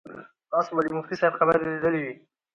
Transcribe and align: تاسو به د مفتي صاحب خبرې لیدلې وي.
تاسو 0.51 0.69
به 0.75 0.81
د 0.85 0.89
مفتي 0.97 1.15
صاحب 1.19 1.33
خبرې 1.39 1.63
لیدلې 1.71 1.99
وي. 2.03 2.13